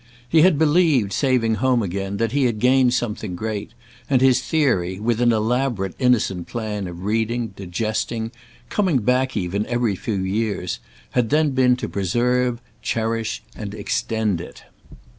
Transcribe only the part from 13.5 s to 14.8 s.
and extend it.